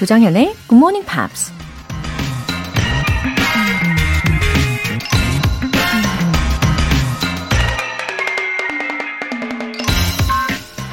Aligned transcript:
조정현의 0.00 0.54
Good 0.66 0.76
Morning 0.76 1.06
Pops. 1.06 1.52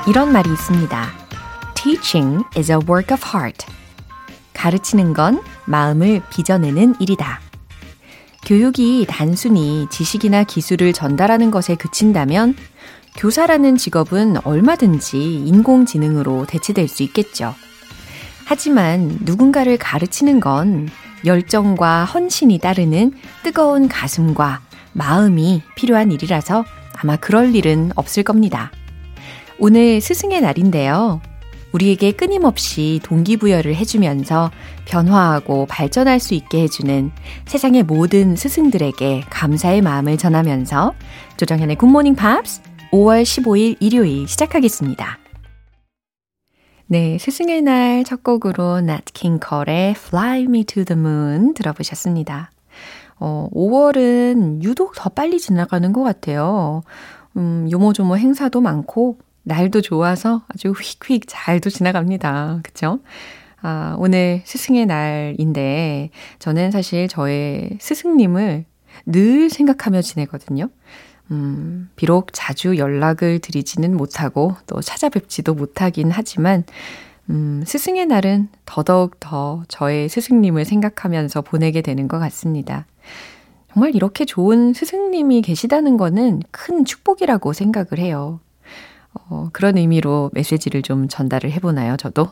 이런 0.10 0.34
말이 0.34 0.52
있습니다. 0.52 1.10
Teaching 1.76 2.44
is 2.58 2.70
a 2.70 2.80
work 2.80 3.16
of 3.16 3.26
heart. 3.34 3.66
가르치는 4.54 5.14
건 5.14 5.42
마음을 5.64 6.22
빚어내는 6.30 6.96
일이다. 7.00 7.40
교육이 8.46 9.06
단순히 9.08 9.88
지식이나 9.90 10.44
기술을 10.44 10.92
전달하는 10.92 11.50
것에 11.50 11.76
그친다면 11.76 12.58
교사라는 13.16 13.78
직업은 13.78 14.46
얼마든지 14.46 15.46
인공지능으로 15.46 16.46
대체될 16.46 16.90
수 16.90 17.04
있겠죠. 17.04 17.56
하지만 18.50 19.18
누군가를 19.26 19.78
가르치는 19.78 20.40
건 20.40 20.88
열정과 21.26 22.06
헌신이 22.06 22.60
따르는 22.60 23.12
뜨거운 23.44 23.90
가슴과 23.90 24.62
마음이 24.94 25.62
필요한 25.76 26.14
일이라서 26.14 26.64
아마 26.96 27.18
그럴 27.18 27.56
일은 27.56 27.92
없을 27.96 28.24
겁니다. 28.24 28.72
오늘 29.60 30.00
스승의 30.00 30.40
날인데요. 30.40 31.20
우리에게 31.74 32.14
끊임없이 32.14 33.02
동기부여를 33.04 33.76
해주면서 33.76 34.50
변화하고 34.86 35.66
발전할 35.66 36.22
수 36.22 36.34
있게 36.34 36.62
해주는 36.62 37.12
세상의 37.48 37.84
모든 37.84 38.38
스승들에게 38.38 39.26
감사의 39.30 39.82
마음을 39.82 40.18
전하면서 40.18 40.94
조정현의 41.36 41.76
굿모닝 41.76 42.16
팝스 42.16 42.62
5월 42.94 43.24
15일 43.24 43.76
일요일 43.82 44.26
시작하겠습니다. 44.26 45.27
네, 46.90 47.18
스승의 47.18 47.64
날 47.64 48.04
첫 48.06 48.24
곡으로 48.24 48.80
King 49.14 49.46
Cole의 49.46 49.92
Fly 49.92 50.44
Me 50.44 50.64
to 50.64 50.86
the 50.86 50.98
Moon 50.98 51.54
들어보셨습니다. 51.54 52.50
어, 53.20 53.50
5월은 53.52 54.64
유독 54.64 54.94
더 54.96 55.10
빨리 55.10 55.38
지나가는 55.40 55.92
것 55.92 56.04
같아요. 56.04 56.84
음, 57.36 57.68
요모조모 57.70 58.18
행사도 58.18 58.62
많고, 58.62 59.18
날도 59.44 59.82
좋아서 59.82 60.44
아주 60.48 60.72
휙휙 60.72 61.24
잘도 61.28 61.70
지나갑니다. 61.70 62.62
그쵸? 62.64 63.00
아, 63.62 63.96
오늘 64.00 64.42
스승의 64.46 64.86
날인데, 64.86 66.12
저는 66.40 66.72
사실 66.72 67.10
저의 67.10 67.72
스승님을 67.82 68.64
늘 69.06 69.50
생각하며 69.50 70.02
지내거든요. 70.02 70.70
음, 71.32 71.90
비록 71.96 72.30
자주 72.32 72.78
연락을 72.78 73.40
드리지는 73.40 73.96
못하고 73.96 74.56
또 74.66 74.82
찾아뵙지도 74.82 75.54
못하긴 75.54 76.12
하지만, 76.12 76.64
음, 77.30 77.64
스승의 77.66 78.06
날은 78.06 78.48
더더욱 78.66 79.20
더 79.20 79.64
저의 79.68 80.08
스승님을 80.08 80.64
생각하면서 80.66 81.42
보내게 81.42 81.82
되는 81.82 82.08
것 82.08 82.20
같습니다. 82.20 82.86
정말 83.74 83.94
이렇게 83.94 84.26
좋은 84.26 84.74
스승님이 84.74 85.42
계시다는 85.42 85.98
거는 85.98 86.42
큰 86.52 86.86
축복이라고 86.86 87.54
생각을 87.54 88.00
해요. 88.00 88.40
어, 89.14 89.50
그런 89.52 89.78
의미로 89.78 90.32
메시지를 90.34 90.82
좀 90.82 91.08
전달을 91.08 91.52
해보나요, 91.52 91.98
저도? 91.98 92.30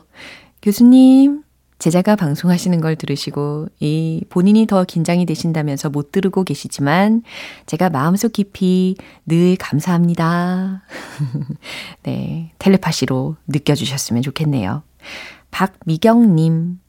교수님, 0.62 1.42
제자가 1.78 2.16
방송하시는 2.16 2.80
걸 2.80 2.96
들으시고 2.96 3.68
이 3.80 4.24
본인이 4.30 4.66
더 4.66 4.84
긴장이 4.84 5.26
되신다면서 5.26 5.90
못 5.90 6.10
들으고 6.10 6.42
계시지만 6.42 7.22
제가 7.66 7.90
마음속 7.90 8.32
깊이 8.32 8.96
늘 9.26 9.56
감사합니다. 9.56 10.82
네, 12.02 12.52
텔레파시로 12.58 13.36
느껴주셨으면 13.46 14.22
좋겠네요. 14.22 14.82
박미경님, 15.50 16.80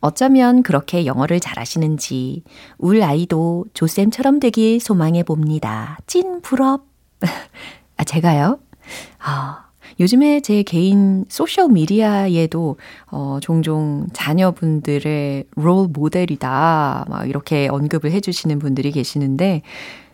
어쩌면 0.00 0.62
그렇게 0.62 1.06
영어를 1.06 1.40
잘하시는지 1.40 2.44
울 2.78 3.02
아이도 3.02 3.64
조쌤처럼 3.74 4.40
되길 4.40 4.80
소망해 4.80 5.22
봅니다. 5.22 5.98
찐 6.06 6.40
부럽. 6.40 6.86
아, 7.96 8.04
제가요? 8.04 8.60
아, 9.18 9.65
요즘에 9.98 10.40
제 10.40 10.62
개인 10.62 11.24
소셜 11.28 11.68
미디어에도 11.68 12.76
어, 13.10 13.38
종종 13.40 14.06
자녀분들의 14.12 15.44
롤 15.56 15.88
모델이다. 15.88 17.06
막 17.08 17.28
이렇게 17.28 17.68
언급을 17.68 18.12
해주시는 18.12 18.58
분들이 18.58 18.90
계시는데, 18.90 19.62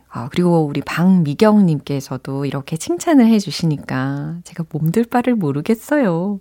아, 0.09 0.29
그리고 0.31 0.65
우리 0.67 0.83
박미경님께서도 0.83 2.45
이렇게 2.45 2.77
칭찬을 2.77 3.27
해주시니까 3.27 4.41
제가 4.45 4.65
몸둘 4.71 5.05
바를 5.05 5.35
모르겠어요. 5.35 6.39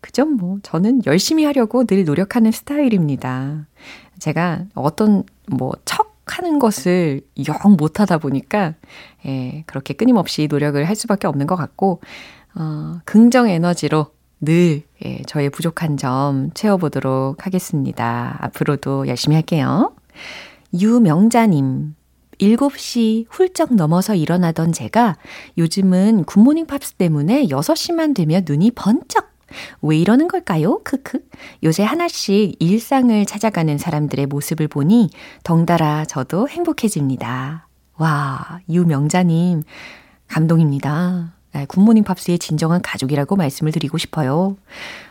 그죠? 0.00 0.26
뭐, 0.26 0.58
저는 0.62 1.02
열심히 1.06 1.44
하려고 1.44 1.84
늘 1.84 2.04
노력하는 2.04 2.52
스타일입니다. 2.52 3.66
제가 4.18 4.64
어떤, 4.74 5.24
뭐, 5.46 5.72
척 5.84 6.16
하는 6.26 6.58
것을 6.58 7.22
영 7.48 7.76
못하다 7.76 8.18
보니까, 8.18 8.74
예, 9.26 9.64
그렇게 9.66 9.94
끊임없이 9.94 10.46
노력을 10.48 10.82
할 10.86 10.94
수밖에 10.94 11.26
없는 11.26 11.46
것 11.46 11.56
같고, 11.56 12.00
어, 12.54 13.00
긍정 13.04 13.48
에너지로 13.48 14.06
늘 14.40 14.82
예, 15.04 15.22
저의 15.26 15.50
부족한 15.50 15.96
점 15.96 16.50
채워보도록 16.54 17.44
하겠습니다. 17.44 18.38
앞으로도 18.40 19.08
열심히 19.08 19.34
할게요. 19.34 19.94
유명자님. 20.72 21.94
7시 22.38 23.26
훌쩍 23.30 23.74
넘어서 23.74 24.14
일어나던 24.14 24.72
제가 24.72 25.16
요즘은 25.58 26.22
굿모닝 26.24 26.66
팝스 26.66 26.94
때문에 26.94 27.46
6시만 27.46 28.14
되면 28.14 28.44
눈이 28.46 28.70
번쩍 28.72 29.28
왜 29.82 29.96
이러는 29.96 30.28
걸까요? 30.28 30.80
크크. 30.84 31.20
요새 31.64 31.82
하나씩 31.82 32.56
일상을 32.60 33.24
찾아가는 33.24 33.76
사람들의 33.78 34.26
모습을 34.26 34.68
보니 34.68 35.10
덩달아 35.42 36.04
저도 36.04 36.48
행복해집니다. 36.48 37.66
와, 37.96 38.60
유명자님, 38.68 39.62
감동입니다. 40.28 41.37
네, 41.52 41.64
굿모닝 41.66 42.04
팝스의 42.04 42.38
진정한 42.38 42.82
가족이라고 42.82 43.36
말씀을 43.36 43.72
드리고 43.72 43.98
싶어요. 43.98 44.56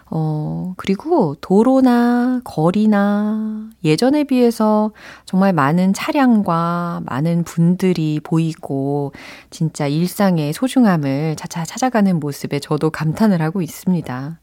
어, 0.09 0.73
그리고 0.77 1.35
도로나 1.41 2.41
거리나 2.43 3.69
예전에 3.83 4.23
비해서 4.23 4.91
정말 5.25 5.51
많은 5.51 5.93
차량과 5.93 7.01
많은 7.05 7.43
분들이 7.43 8.21
보이고 8.23 9.11
진짜 9.49 9.87
일상의 9.87 10.53
소중함을 10.53 11.35
차차 11.35 11.65
찾아가는 11.65 12.19
모습에 12.19 12.59
저도 12.59 12.89
감탄을 12.89 13.41
하고 13.41 13.61
있습니다. 13.61 14.39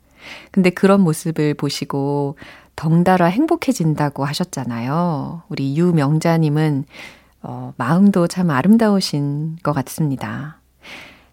근데 0.51 0.71
그런 0.71 1.01
모습을 1.01 1.55
보시고 1.55 2.37
덩달아 2.77 3.27
행복해진다고 3.27 4.25
하셨잖아요. 4.25 5.43
우리 5.49 5.77
유명자님은 5.77 6.85
어, 7.43 7.73
마음도 7.77 8.27
참 8.27 8.51
아름다우신 8.51 9.59
것 9.63 9.73
같습니다. 9.73 10.59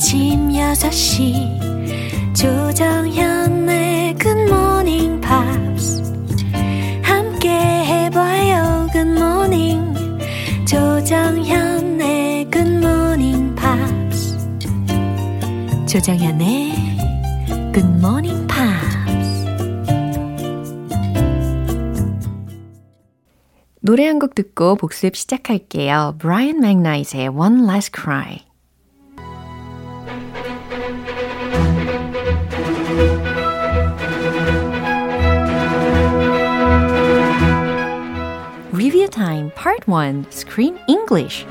아침 0.00 0.48
6시 0.48 2.34
조정현의 2.34 4.14
굿모닝 4.14 5.20
팝스 5.20 6.02
함께 7.02 7.50
해봐요 7.50 8.86
굿모닝 8.94 9.94
조정현의 10.66 12.50
굿모닝 12.50 13.54
팝스 13.54 14.38
조정현의 15.86 16.72
굿모닝 17.74 18.46
팝스 18.46 19.44
노래 23.82 24.06
한 24.06 24.18
곡 24.18 24.34
듣고 24.34 24.76
복습 24.76 25.14
시작할게요. 25.14 26.14
브라이언 26.18 26.60
맥나이트의 26.60 27.28
One 27.28 27.64
Last 27.64 27.92
Cry 27.94 28.49
Time 39.10 39.50
Part 39.52 39.86
1 39.88 40.30
Screen 40.30 40.78
English 40.86 41.44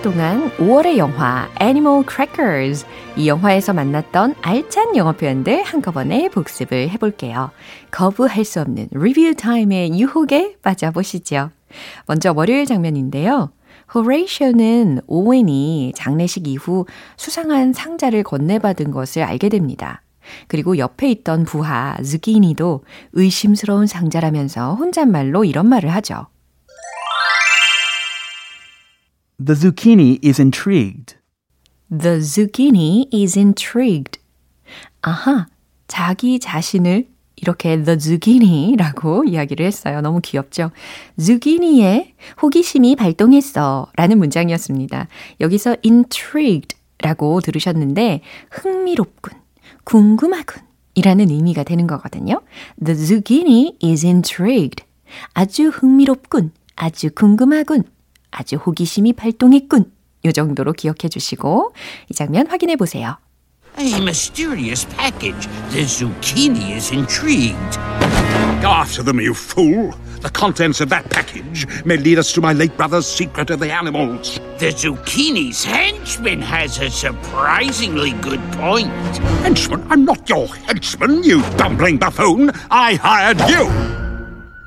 동안 0.00 0.48
5월의 0.58 0.96
영화 0.96 1.48
Animal 1.60 2.04
Crackers 2.08 2.86
이 3.16 3.26
영화에서 3.26 3.72
만났던 3.72 4.36
알찬 4.40 4.94
영어 4.94 5.10
표현들 5.10 5.64
한꺼번에 5.64 6.28
복습을 6.28 6.88
해볼게요. 6.90 7.50
거부할 7.90 8.44
수 8.44 8.60
없는 8.60 8.88
리뷰 8.92 9.34
타임의 9.34 9.98
유혹에 9.98 10.56
빠져보시죠. 10.62 11.50
먼저 12.06 12.32
월요일 12.34 12.64
장면인데요. 12.64 13.50
호레이쇼는 13.92 15.00
오웬이 15.08 15.94
장례식 15.96 16.46
이후 16.46 16.86
수상한 17.16 17.72
상자를 17.72 18.22
건네받은 18.22 18.92
것을 18.92 19.24
알게 19.24 19.48
됩니다. 19.48 20.02
그리고 20.46 20.78
옆에 20.78 21.10
있던 21.10 21.42
부하ズ기니도 21.42 22.84
의심스러운 23.14 23.88
상자라면서 23.88 24.74
혼잣말로 24.76 25.44
이런 25.44 25.66
말을 25.66 25.90
하죠. 25.90 26.28
The 29.44 29.54
zucchini 29.54 30.20
is 30.24 30.40
intrigued. 30.40 31.16
The 31.90 32.20
zucchini 32.20 33.08
is 33.12 33.36
intrigued. 33.36 34.20
아하, 35.00 35.46
자기 35.88 36.38
자신을 36.38 37.08
이렇게 37.34 37.82
the 37.82 37.98
zucchini라고 37.98 39.24
이야기를 39.24 39.66
했어요. 39.66 40.00
너무 40.00 40.20
귀엽죠? 40.20 40.70
zucchini에 41.18 42.14
호기심이 42.40 42.94
발동했어 42.94 43.88
라는 43.96 44.18
문장이었습니다. 44.18 45.08
여기서 45.40 45.76
intrigued 45.84 46.76
라고 47.00 47.40
들으셨는데 47.40 48.20
흥미롭군, 48.52 49.32
궁금하군 49.82 50.62
이라는 50.94 51.30
의미가 51.30 51.64
되는 51.64 51.88
거거든요. 51.88 52.42
The 52.84 52.94
zucchini 52.94 53.76
is 53.82 54.06
intrigued. 54.06 54.84
아주 55.34 55.68
흥미롭군, 55.68 56.52
아주 56.76 57.10
궁금하군, 57.12 57.82
아주 58.31 58.57
호기심이 58.57 59.13
발동했군. 59.13 59.91
요 60.25 60.31
정도로 60.31 60.73
기억해 60.73 61.09
주시고 61.09 61.73
이 62.09 62.13
장면 62.13 62.47
확인해 62.47 62.75
보세요. 62.75 63.17
A 63.79 64.01
mysterious 64.01 64.87
package. 64.97 65.47
The 65.69 65.85
zucchini 65.85 66.75
is 66.75 66.91
intrigued. 66.91 67.77
Go 68.59 68.69
after 68.69 69.03
them, 69.03 69.19
you 69.19 69.35
fool! 69.35 69.93
The 70.21 70.31
contents 70.31 70.81
of 70.81 70.89
that 70.89 71.07
package 71.11 71.67
may 71.85 71.95
lead 71.95 72.17
us 72.17 72.33
to 72.33 72.41
my 72.41 72.53
late 72.53 72.75
brother's 72.75 73.05
secret 73.05 73.51
of 73.51 73.59
the 73.59 73.71
animals. 73.71 74.39
The 74.57 74.73
zucchini's 74.73 75.63
henchman 75.63 76.41
has 76.41 76.79
a 76.79 76.89
surprisingly 76.89 78.13
good 78.13 78.41
point. 78.53 78.89
Henchman? 79.45 79.85
I'm 79.91 80.05
not 80.05 80.27
your 80.27 80.47
henchman, 80.47 81.23
you 81.23 81.43
dumpling 81.55 81.99
buffoon! 81.99 82.49
I 82.71 82.95
hired 82.95 83.39
you! 83.41 83.69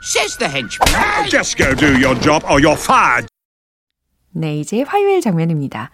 Says 0.02 0.36
the 0.36 0.48
henchman. 0.48 1.28
Just 1.28 1.58
go 1.58 1.74
do 1.74 1.98
your 1.98 2.14
job 2.14 2.44
or 2.48 2.60
you're 2.60 2.76
fired! 2.76 3.26
네, 4.37 4.59
이제 4.59 4.81
화요일 4.81 5.21
장면입니다. 5.21 5.91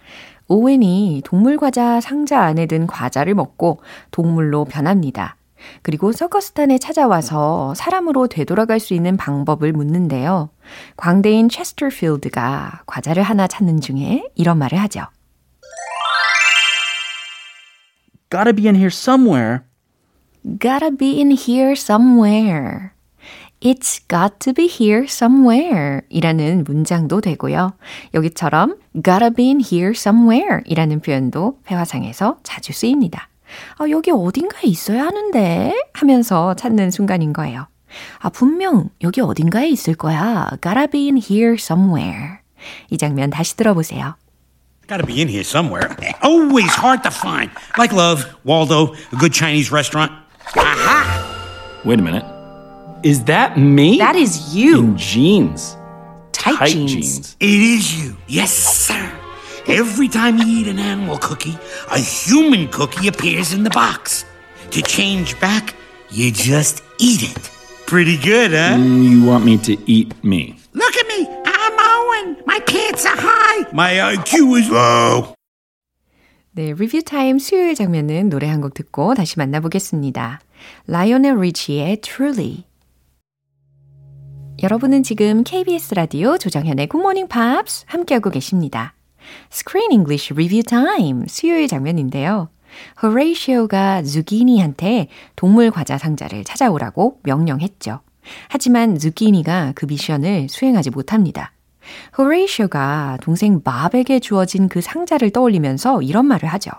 오웬이 0.47 1.21
동물 1.23 1.57
과자 1.57 2.01
상자 2.01 2.41
안에 2.41 2.65
든 2.65 2.87
과자를 2.87 3.35
먹고 3.35 3.81
동물로 4.09 4.65
변합니다. 4.65 5.37
그리고 5.83 6.11
서커스탄에 6.11 6.79
찾아와서 6.79 7.75
사람으로 7.75 8.25
되돌아갈 8.25 8.79
수 8.79 8.95
있는 8.95 9.15
방법을 9.15 9.73
묻는데요. 9.73 10.49
광대인 10.97 11.49
체스터필드가 11.49 12.81
과자를 12.87 13.21
하나 13.21 13.45
찾는 13.45 13.79
중에 13.79 14.27
이런 14.33 14.57
말을 14.57 14.79
하죠. 14.79 15.05
Gotta 18.31 18.53
be 18.53 18.65
in 18.65 18.75
here 18.75 18.87
somewhere. 18.87 19.59
Gotta 20.59 20.97
be 20.97 21.17
in 21.19 21.31
here 21.31 21.73
somewhere. 21.73 22.89
It's 23.61 24.01
got 24.07 24.39
to 24.39 24.53
be 24.53 24.65
here 24.65 25.03
somewhere 25.03 26.01
이라는 26.09 26.63
문장도 26.63 27.21
되고요. 27.21 27.73
여기처럼 28.15 28.77
gotta 29.03 29.29
be 29.29 29.49
in 29.49 29.61
here 29.61 29.91
somewhere 29.91 30.61
이라는 30.65 30.99
표현도 30.99 31.59
회화상에서 31.69 32.37
자주 32.41 32.73
쓰입니다. 32.73 33.29
아, 33.77 33.87
여기 33.89 34.09
어딘가에 34.09 34.63
있어야 34.63 35.05
하는데 35.05 35.75
하면서 35.93 36.55
찾는 36.55 36.89
순간인 36.89 37.33
거예요. 37.33 37.67
아, 38.19 38.29
분명 38.29 38.89
여기 39.03 39.21
어딘가에 39.21 39.69
있을 39.69 39.93
거야. 39.93 40.49
Gotta 40.63 40.87
be 40.87 41.05
in 41.05 41.17
here 41.17 41.53
somewhere. 41.53 42.39
이 42.89 42.97
장면 42.97 43.29
다시 43.29 43.55
들어보세요. 43.57 44.15
Gotta 44.87 45.05
be 45.05 45.19
in 45.19 45.29
here 45.29 45.45
somewhere. 45.45 45.87
Always 46.23 46.73
hard 46.73 47.03
to 47.03 47.11
find. 47.11 47.51
Like 47.77 47.93
love, 47.93 48.25
Waldo, 48.43 48.95
a 49.13 49.17
good 49.19 49.33
Chinese 49.33 49.71
restaurant. 49.71 50.11
Wait 51.85 51.99
a 51.99 52.03
minute. 52.03 52.40
Is 53.02 53.24
that 53.24 53.56
me? 53.58 53.98
That 53.98 54.16
is 54.16 54.54
you. 54.54 54.78
In 54.84 54.96
jeans. 54.96 55.76
Tight, 56.32 56.56
Tight 56.58 56.70
jeans. 56.72 56.92
jeans. 56.92 57.36
It 57.40 57.60
is 57.60 57.84
you. 58.04 58.16
Yes, 58.26 58.52
sir. 58.52 59.12
Every 59.68 60.08
time 60.08 60.38
you 60.38 60.46
eat 60.46 60.68
an 60.68 60.78
animal 60.78 61.18
cookie, 61.18 61.58
a 61.90 61.98
human 61.98 62.68
cookie 62.68 63.08
appears 63.08 63.52
in 63.52 63.64
the 63.64 63.70
box. 63.70 64.24
To 64.70 64.82
change 64.82 65.38
back, 65.40 65.74
you 66.10 66.30
just 66.30 66.82
eat 66.98 67.22
it. 67.22 67.50
Pretty 67.86 68.16
good, 68.16 68.50
huh? 68.52 68.76
Mm, 68.78 69.02
You 69.10 69.24
want 69.24 69.44
me 69.44 69.58
to 69.58 69.76
eat 69.90 70.12
me? 70.24 70.56
Look 70.72 70.96
at 70.96 71.06
me. 71.06 71.26
I'm 71.46 71.74
Owen. 71.78 72.36
My 72.46 72.58
pants 72.66 73.06
are 73.06 73.16
high. 73.16 73.66
My 73.72 73.94
IQ 74.14 74.58
is 74.58 74.70
low. 74.70 75.34
네, 76.54 76.72
리뷰 76.72 77.02
타임 77.02 77.38
수요일 77.38 77.74
장면은 77.74 78.28
노래 78.30 78.48
한 78.48 78.60
곡 78.62 78.72
듣고 78.74 79.14
다시 79.14 79.38
만나보겠습니다. 79.38 80.40
라이오넬 80.86 81.38
리치의 81.40 82.00
Truly. 82.00 82.64
여러분은 84.63 85.01
지금 85.01 85.43
KBS 85.43 85.95
라디오 85.95 86.37
조정현의 86.37 86.87
Good 86.87 87.01
Morning 87.01 87.27
Pops 87.27 87.85
함께하고 87.87 88.29
계십니다. 88.29 88.93
Screen 89.51 89.91
English 89.91 90.31
Review 90.31 90.61
Time 90.61 91.25
수요일 91.27 91.67
장면인데요. 91.67 92.49
호레이시오가 93.01 94.03
zucchini한테 94.03 95.07
동물 95.35 95.71
과자 95.71 95.97
상자를 95.97 96.43
찾아오라고 96.43 97.21
명령했죠. 97.23 98.01
하지만 98.49 98.99
zucchini가 98.99 99.71
그 99.73 99.85
미션을 99.85 100.47
수행하지 100.47 100.91
못합니다. 100.91 101.53
호레이시오가 102.19 103.17
동생 103.19 103.63
밥에게 103.63 104.19
주어진 104.19 104.69
그 104.69 104.79
상자를 104.79 105.31
떠올리면서 105.31 106.03
이런 106.03 106.27
말을 106.27 106.47
하죠. 106.49 106.69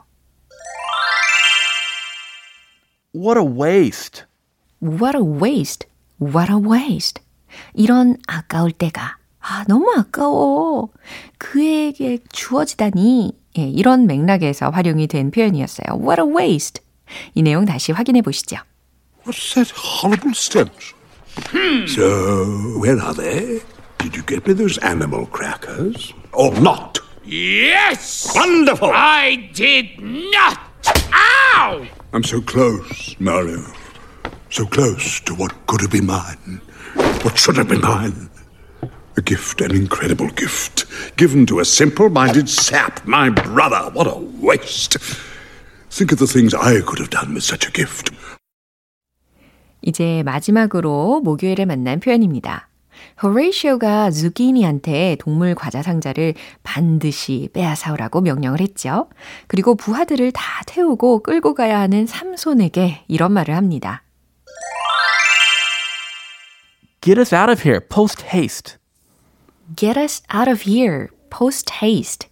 What 3.13 3.41
a 3.41 3.45
waste. 3.45 4.23
What 4.81 5.19
a 5.19 5.25
waste. 5.25 5.89
What 6.21 6.53
a 6.53 6.59
waste. 6.59 7.21
이런 7.75 8.17
아까울 8.27 8.73
때가 8.73 9.17
아, 9.41 9.65
너무 9.67 9.93
아까워. 9.97 10.91
그에게 11.39 12.19
주어지다니. 12.33 13.33
예, 13.59 13.63
이런 13.63 14.07
맥락에서 14.07 14.71
활용이 14.71 15.09
된 15.09 15.31
표현이었어요. 15.31 15.99
What 16.01 16.23
a 16.23 16.27
waste. 16.27 16.83
이 17.35 17.43
내용 17.43 17.65
다시 17.65 17.93
확인해 17.93 18.23
보시죠. 18.23 18.57
What's 19.27 19.55
that 19.55 19.73
horrible 19.77 20.33
stench? 20.35 20.95
So, 21.89 22.79
where 22.81 23.01
are 23.01 23.15
they? 23.15 23.61
Did 23.99 24.17
you 24.17 24.23
get 24.27 24.47
me 24.47 24.55
those 24.55 24.79
animal 24.83 25.27
crackers? 25.27 26.13
Or 26.33 26.53
not? 26.61 26.99
Yes. 27.25 28.33
Wonderful! 28.35 28.91
I 28.93 29.51
did 29.55 30.01
not. 30.01 30.59
Ow! 31.13 31.87
I'm 32.13 32.25
so 32.25 32.41
close, 32.41 33.17
Mario. 33.21 33.63
So 34.51 34.67
close 34.67 35.21
to 35.21 35.35
what 35.35 35.53
could 35.67 35.81
have 35.83 35.91
been 35.91 36.07
mine. 36.07 36.61
What 36.95 37.39
should 37.39 37.57
have 37.57 37.69
been 37.69 37.81
mine. 37.81 38.29
A 39.17 39.23
gift, 39.23 39.61
an 39.61 39.75
incredible 39.75 40.29
gift, 40.35 40.87
given 41.17 41.47
to 41.47 41.61
a 41.61 41.65
simple 41.65 42.09
minded 42.09 42.49
sap, 42.49 43.07
my 43.07 43.31
brother. 43.31 43.91
What 43.93 44.07
a 44.07 44.19
waste. 44.41 44.99
Think 45.91 46.13
of 46.13 46.19
the 46.19 46.27
things 46.27 46.55
I 46.55 46.81
could 46.81 46.99
have 46.99 47.11
done 47.11 47.35
with 47.35 47.45
such 47.45 47.67
a 47.67 47.73
gift. 47.73 48.11
이제 49.83 50.23
마지막으로 50.25 51.21
목요일에 51.23 51.65
만난 51.65 52.01
표현입니다. 52.01 52.69
호레이시오가 53.23 54.11
zucchini한테 54.11 55.17
동물 55.19 55.55
과자 55.55 55.83
상자를 55.83 56.35
반드시 56.63 57.49
빼앗아오라고 57.53 58.21
명령을 58.21 58.61
했죠. 58.61 59.09
그리고 59.47 59.75
부하들을 59.75 60.33
다 60.33 60.43
태우고 60.67 61.23
끌고 61.23 61.55
가야 61.55 61.81
하는 61.81 62.07
삼손에게 62.07 63.05
이런 63.09 63.33
말을 63.33 63.57
합니다. 63.57 64.03
Get 67.03 67.19
us 67.19 67.33
out 67.33 67.51
of 67.51 67.69
here, 67.69 67.81
post 67.81 68.23
haste. 68.33 68.79
Get 69.75 69.99
us 69.99 70.23
out 70.33 70.49
of 70.49 70.63
here, 70.71 71.09
post 71.31 71.73
haste. 71.83 72.29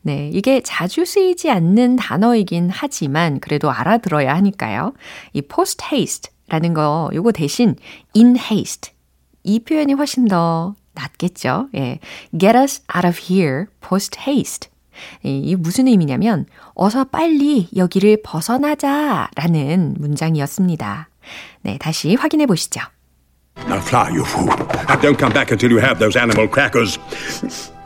네, 0.00 0.30
이게 0.32 0.62
자주 0.62 1.04
쓰이지 1.04 1.50
않는 1.50 1.96
단어이긴 1.96 2.70
하지만 2.72 3.38
그래도 3.38 3.70
알아들어야 3.70 4.34
하니까요. 4.34 4.94
이 5.34 5.42
post 5.42 5.84
haste라는 5.92 6.72
거 6.72 7.10
요거 7.12 7.32
대신 7.32 7.76
in 8.16 8.36
haste 8.36 8.92
이 9.44 9.60
표현이 9.60 9.92
훨씬 9.92 10.26
더 10.26 10.74
낫겠죠. 10.94 11.68
예. 11.74 11.98
Get 12.30 12.56
us 12.56 12.82
out 12.96 13.06
of 13.06 13.20
here, 13.30 13.66
post 13.82 14.18
haste. 14.26 14.70
이 15.22 15.54
무슨 15.54 15.86
의미냐면 15.86 16.46
어서 16.72 17.04
빨리 17.04 17.68
여기를 17.76 18.22
벗어나자라는 18.24 19.96
문장이었습니다. 19.98 21.10
네, 21.60 21.76
다시 21.78 22.14
확인해 22.14 22.46
보시죠. 22.46 22.80
Now 23.66 23.80
fly, 23.80 24.10
you 24.10 24.24
fool. 24.24 24.50
And 24.88 25.00
don't 25.02 25.18
come 25.18 25.32
back 25.32 25.50
until 25.50 25.70
you 25.70 25.78
have 25.78 25.98
those 25.98 26.16
animal 26.16 26.48
crackers. 26.48 26.98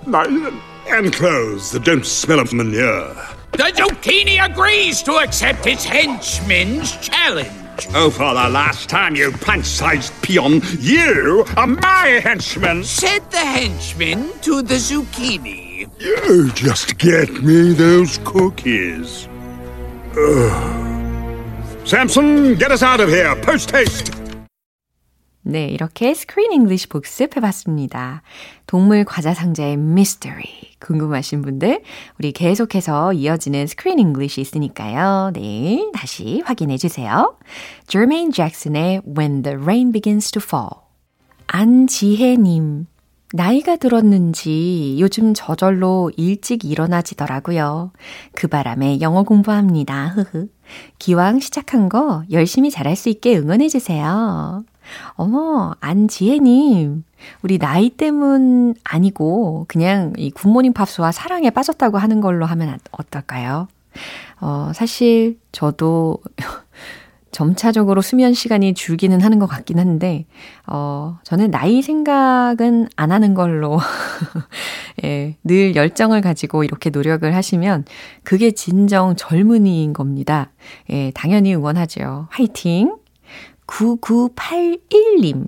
And 0.06 1.12
clothes 1.12 1.70
that 1.72 1.84
don't 1.84 2.04
smell 2.04 2.40
of 2.40 2.52
manure. 2.52 3.14
The 3.52 3.64
zucchini 3.64 4.44
agrees 4.44 5.02
to 5.02 5.12
accept 5.16 5.66
its 5.66 5.84
henchman's 5.84 6.96
challenge. 6.98 7.50
Oh, 7.94 8.10
for 8.10 8.34
the 8.34 8.48
last 8.48 8.88
time, 8.88 9.16
you 9.16 9.32
pint-sized 9.32 10.12
peon, 10.22 10.60
you 10.78 11.44
are 11.56 11.66
my 11.66 12.20
henchman. 12.22 12.84
Said 12.84 13.30
the 13.30 13.38
henchman 13.38 14.32
to 14.40 14.62
the 14.62 14.74
zucchini. 14.74 15.88
You 15.98 16.50
just 16.52 16.98
get 16.98 17.42
me 17.42 17.72
those 17.72 18.18
cookies. 18.24 19.28
Ugh. 20.16 21.86
Samson, 21.86 22.54
get 22.54 22.70
us 22.70 22.82
out 22.82 23.00
of 23.00 23.08
here, 23.08 23.34
post 23.36 23.70
haste. 23.70 24.14
네, 25.44 25.66
이렇게 25.66 26.14
스크린 26.14 26.52
잉글리시 26.52 26.88
복습해 26.88 27.40
봤습니다. 27.40 28.22
동물 28.66 29.04
과자 29.04 29.34
상자의 29.34 29.76
미스터리 29.76 30.44
궁금하신 30.78 31.42
분들 31.42 31.82
우리 32.18 32.32
계속해서 32.32 33.12
이어지는 33.12 33.66
스크린 33.66 33.98
잉글리시 33.98 34.40
있으니까요. 34.40 35.32
네, 35.34 35.90
다시 35.94 36.42
확인해 36.44 36.76
주세요. 36.76 37.36
Jermaine 37.88 38.32
Jackson의 38.32 39.02
When 39.16 39.42
the 39.42 39.58
Rain 39.58 39.90
Begins 39.92 40.30
to 40.30 40.40
Fall 40.42 40.70
안지혜 41.48 42.36
님 42.36 42.86
나이가 43.34 43.76
들었는지 43.76 44.96
요즘 45.00 45.32
저절로 45.34 46.12
일찍 46.16 46.64
일어나지더라고요. 46.64 47.92
그 48.34 48.46
바람에 48.46 49.00
영어 49.00 49.22
공부합니다. 49.22 50.08
흐흐. 50.08 50.48
기왕 50.98 51.40
시작한 51.40 51.88
거 51.88 52.24
열심히 52.30 52.70
잘할 52.70 52.94
수 52.94 53.08
있게 53.08 53.38
응원해 53.38 53.68
주세요. 53.68 54.64
어머, 55.14 55.74
안지혜님. 55.80 57.04
우리 57.42 57.58
나이 57.58 57.90
때문 57.90 58.74
아니고, 58.84 59.66
그냥 59.68 60.12
이 60.16 60.30
굿모닝 60.30 60.72
팝스와 60.72 61.12
사랑에 61.12 61.50
빠졌다고 61.50 61.98
하는 61.98 62.20
걸로 62.20 62.46
하면 62.46 62.78
어떨까요? 62.90 63.68
어, 64.40 64.72
사실 64.74 65.38
저도 65.52 66.18
점차적으로 67.30 68.02
수면 68.02 68.34
시간이 68.34 68.74
줄기는 68.74 69.18
하는 69.22 69.38
것 69.38 69.46
같긴 69.46 69.78
한데, 69.78 70.26
어, 70.66 71.18
저는 71.22 71.50
나이 71.50 71.80
생각은 71.80 72.88
안 72.94 73.10
하는 73.10 73.32
걸로, 73.34 73.80
예, 75.04 75.36
늘 75.42 75.74
열정을 75.74 76.20
가지고 76.20 76.62
이렇게 76.62 76.90
노력을 76.90 77.34
하시면 77.34 77.86
그게 78.22 78.50
진정 78.50 79.16
젊은이인 79.16 79.94
겁니다. 79.94 80.50
예, 80.90 81.10
당연히 81.14 81.54
응원하죠. 81.54 82.26
화이팅! 82.30 82.96
9981님. 83.72 85.46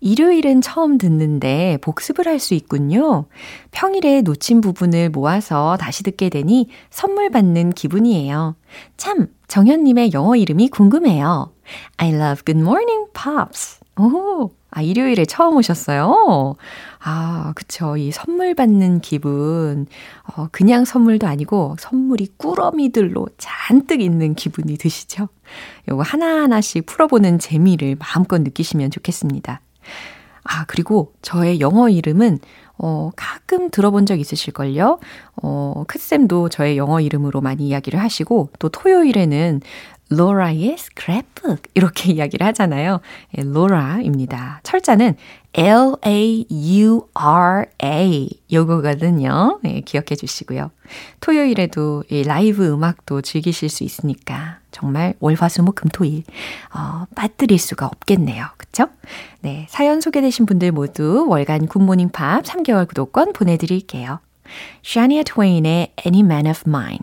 일요일은 0.00 0.60
처음 0.60 0.98
듣는데 0.98 1.78
복습을 1.80 2.28
할 2.28 2.38
수 2.38 2.54
있군요. 2.54 3.26
평일에 3.72 4.20
놓친 4.22 4.60
부분을 4.60 5.10
모아서 5.10 5.76
다시 5.80 6.04
듣게 6.04 6.28
되니 6.28 6.68
선물 6.90 7.30
받는 7.30 7.72
기분이에요. 7.72 8.54
참, 8.96 9.28
정현님의 9.48 10.12
영어 10.12 10.36
이름이 10.36 10.68
궁금해요. 10.68 11.52
I 11.96 12.10
love 12.10 12.42
good 12.44 12.60
morning, 12.60 13.10
pops. 13.12 13.80
오, 13.98 14.52
아, 14.76 14.82
일요일에 14.82 15.24
처음 15.24 15.56
오셨어요? 15.56 16.54
아, 17.02 17.52
그쵸. 17.56 17.96
이 17.96 18.12
선물 18.12 18.54
받는 18.54 19.00
기분. 19.00 19.86
어, 20.24 20.48
그냥 20.52 20.84
선물도 20.84 21.26
아니고 21.26 21.76
선물이 21.78 22.34
꾸러미들로 22.36 23.26
잔뜩 23.38 24.02
있는 24.02 24.34
기분이 24.34 24.76
드시죠? 24.76 25.30
요거 25.88 26.02
하나하나씩 26.02 26.84
풀어보는 26.84 27.38
재미를 27.38 27.96
마음껏 27.98 28.42
느끼시면 28.42 28.90
좋겠습니다. 28.90 29.62
아, 30.44 30.64
그리고 30.66 31.14
저의 31.22 31.58
영어 31.60 31.88
이름은 31.88 32.38
어, 32.78 33.10
가끔 33.16 33.70
들어본 33.70 34.04
적 34.04 34.20
있으실걸요? 34.20 34.98
어, 35.42 35.84
크쌤도 35.88 36.50
저의 36.50 36.76
영어 36.76 37.00
이름으로 37.00 37.40
많이 37.40 37.68
이야기를 37.68 37.98
하시고, 37.98 38.50
또 38.58 38.68
토요일에는 38.68 39.62
로라의 40.08 40.76
스크랩북 40.76 41.62
이렇게 41.74 42.12
이야기를 42.14 42.46
하잖아요. 42.48 43.00
예, 43.36 43.42
로라입니다. 43.42 44.60
철자는 44.62 45.16
L-A-U-R-A 45.54 45.98
요거거든요. 48.52 49.60
예, 49.64 49.80
기억해 49.80 50.14
주시고요. 50.16 50.70
토요일에도 51.20 52.04
이 52.10 52.22
라이브 52.22 52.66
음악도 52.66 53.22
즐기실 53.22 53.68
수 53.68 53.82
있으니까 53.82 54.58
정말 54.70 55.14
월화수목금토일 55.20 56.22
어, 56.74 57.06
빠뜨릴 57.14 57.58
수가 57.58 57.86
없겠네요. 57.86 58.44
그쵸? 58.58 58.88
네, 59.40 59.66
사연 59.70 60.00
소개되신 60.00 60.46
분들 60.46 60.72
모두 60.72 61.26
월간 61.26 61.66
굿모닝 61.68 62.10
팝 62.10 62.42
3개월 62.44 62.86
구독권 62.86 63.32
보내 63.32 63.56
드릴게요. 63.56 64.20
샤니아 64.84 65.22
트웨인의 65.24 65.94
Any 66.06 66.20
Man 66.20 66.46
of 66.46 66.62
Mine 66.66 67.00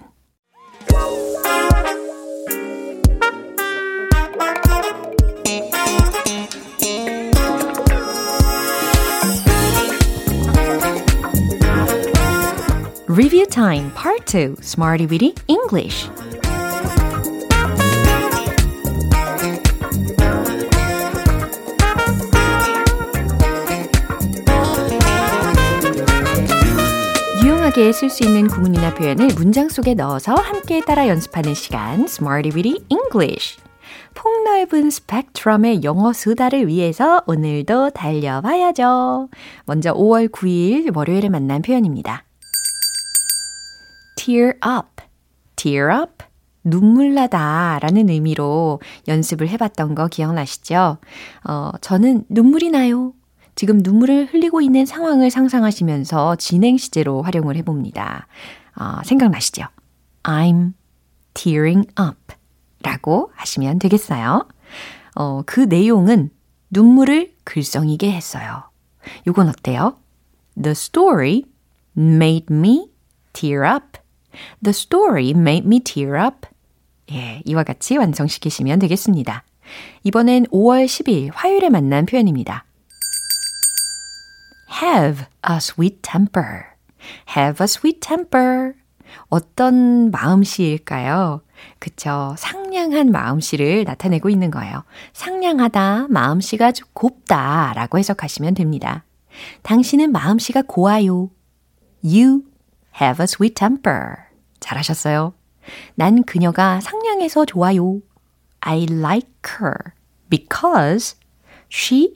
Review 13.15 13.45
Time 13.45 13.91
Part 13.93 14.25
2 14.25 14.55
Smarty 14.59 15.05
Weedy 15.05 15.35
English 15.45 16.09
유용하게 27.43 27.91
쓸 27.91 28.09
수 28.09 28.23
있는 28.23 28.47
구문이나 28.47 28.95
표현을 28.95 29.27
문장 29.35 29.69
속에 29.69 29.93
넣어서 29.93 30.33
함께 30.33 30.81
따라 30.81 31.07
연습하는 31.07 31.53
시간 31.53 32.05
Smarty 32.05 32.51
Weedy 32.51 32.83
English 32.89 33.59
폭넓은 34.15 34.89
스펙트럼의 34.89 35.83
영어 35.83 36.13
수다를 36.13 36.67
위해서 36.67 37.21
오늘도 37.27 37.91
달려봐야죠. 37.91 39.29
먼저 39.65 39.93
5월 39.93 40.31
9일 40.31 40.95
월요일에 40.95 41.29
만난 41.29 41.61
표현입니다. 41.61 42.23
Tear 44.23 44.53
up, 44.65 45.03
tear 45.57 45.93
up, 45.93 46.23
눈물 46.63 47.13
나다 47.13 47.77
라는 47.81 48.07
의미로 48.07 48.79
연습을 49.09 49.49
해봤던 49.49 49.95
거 49.95 50.07
기억나시죠? 50.07 50.97
어, 51.43 51.71
저는 51.81 52.23
눈물이 52.29 52.69
나요. 52.69 53.13
지금 53.55 53.79
눈물을 53.83 54.27
흘리고 54.31 54.61
있는 54.61 54.85
상황을 54.85 55.29
상상하시면서 55.29 56.37
진행 56.37 56.77
시제로 56.77 57.21
활용을 57.21 57.57
해봅니다. 57.57 58.27
어, 58.79 59.03
생각나시죠? 59.03 59.65
I'm 60.23 60.71
tearing 61.33 61.85
up 61.99 62.33
라고 62.81 63.29
하시면 63.35 63.79
되겠어요. 63.79 64.47
어, 65.15 65.41
그 65.45 65.59
내용은 65.59 66.29
눈물을 66.69 67.33
글썽이게 67.43 68.09
했어요. 68.09 68.69
요건 69.27 69.49
어때요? 69.49 69.97
The 70.55 70.71
story 70.71 71.43
made 71.97 72.45
me 72.49 72.89
tear 73.33 73.69
up. 73.69 73.92
The 74.63 74.71
story 74.71 75.29
made 75.31 75.65
me 75.65 75.79
tear 75.79 76.19
up. 76.23 76.47
예, 77.11 77.41
이와 77.45 77.63
같이 77.63 77.97
완성시키시면 77.97 78.79
되겠습니다. 78.79 79.43
이번엔 80.03 80.45
5월 80.47 80.85
10일 80.85 81.31
화요일에 81.33 81.69
만난 81.69 82.05
표현입니다. 82.05 82.65
have 84.81 85.25
a 85.49 85.57
sweet 85.57 86.01
temper. 86.01 86.63
have 87.35 87.63
a 87.63 87.65
sweet 87.65 87.99
temper. 87.99 88.73
어떤 89.29 90.11
마음씨일까요? 90.11 91.41
그쵸. 91.79 92.35
상냥한 92.37 93.11
마음씨를 93.11 93.83
나타내고 93.83 94.29
있는 94.29 94.51
거예요. 94.51 94.83
상냥하다, 95.13 96.07
마음씨가 96.09 96.71
좀 96.71 96.87
곱다 96.93 97.73
라고 97.75 97.99
해석하시면 97.99 98.55
됩니다. 98.55 99.03
당신은 99.61 100.11
마음씨가 100.11 100.63
고와요. 100.67 101.29
You 102.03 102.43
have 102.99 103.21
a 103.21 103.25
sweet 103.25 103.55
temper. 103.55 104.22
잘하셨어요. 104.63 105.33
난 105.95 106.23
그녀가 106.23 106.79
상냥해서 106.81 107.45
좋아요. 107.45 107.99
I 108.61 108.85
like 108.89 109.29
her 109.61 109.93
because 110.29 111.15
she 111.71 112.15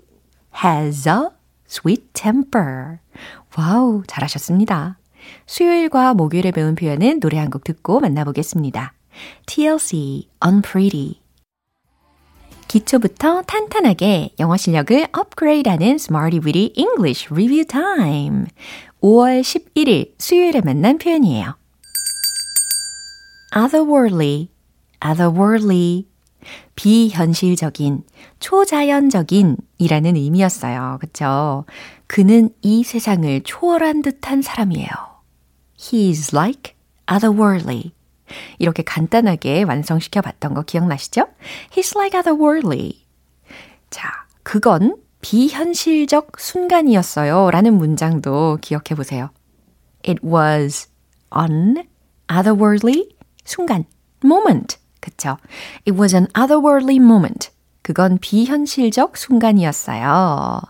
has 0.64 1.08
a 1.08 1.30
sweet 1.70 2.06
temper. 2.14 3.00
와우, 3.58 4.04
잘하셨습니다. 4.08 4.98
수요일과 5.46 6.14
목요일에 6.14 6.52
배운 6.52 6.76
표현은 6.76 7.20
노래 7.20 7.38
한 7.38 7.50
곡 7.50 7.64
듣고 7.64 8.00
만나보겠습니다. 8.00 8.94
TLC, 9.46 10.30
Unpretty. 10.46 11.22
기초부터 12.68 13.42
탄탄하게 13.44 14.32
영어 14.40 14.58
실력을 14.58 15.08
업그레이드하는 15.12 15.96
Smarty 15.96 16.40
Weedy 16.44 16.74
English 16.76 17.28
Review 17.32 17.66
Time. 17.66 18.46
5월 19.02 19.42
11일 19.42 20.14
수요일에 20.20 20.62
만난 20.62 20.98
표현이에요. 20.98 21.57
Otherworldly, 23.56 24.50
otherworldly. 25.06 26.08
비현실적인, 26.76 28.04
초자연적인 28.40 29.58
이라는 29.80 30.16
의미였어요. 30.16 30.98
그쵸? 31.02 31.66
그는 32.06 32.52
이 32.62 32.84
세상을 32.84 33.42
초월한 33.44 34.02
듯한 34.02 34.42
사람이에요. 34.42 34.88
He's 35.78 36.34
like 36.34 36.76
otherworldly. 37.12 37.92
이렇게 38.60 38.84
간단하게 38.84 39.64
완성시켜 39.64 40.22
봤던 40.22 40.54
거 40.54 40.62
기억나시죠? 40.62 41.28
He's 41.72 41.96
like 41.98 42.18
otherworldly. 42.18 43.04
자, 43.90 44.10
그건 44.44 44.98
비현실적 45.22 46.40
순간이었어요. 46.40 47.52
라는 47.52 47.74
문장도 47.78 48.60
기억해 48.62 48.96
보세요. 48.96 49.32
It 50.08 50.26
was 50.26 50.88
an 51.36 51.88
otherworldly 52.32 53.17
순간, 53.48 53.86
moment. 54.24 54.78
그쵸? 55.00 55.38
It 55.88 55.98
was 55.98 56.14
an 56.14 56.28
otherworldly 56.38 56.98
moment. 56.98 57.50
그건 57.82 58.18
비현실적 58.20 59.16
순간이었어요. 59.16 60.62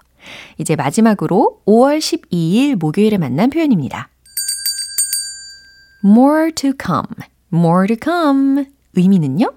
이제 0.57 0.75
마지막으로 0.75 1.61
5월 1.65 1.97
12일 1.97 2.75
목요일에 2.75 3.17
만난 3.17 3.49
표현입니다. 3.49 4.09
more 6.05 6.51
to 6.51 6.73
come, 6.79 7.27
more 7.51 7.87
to 7.87 7.97
come. 8.01 8.65
의미는요? 8.95 9.51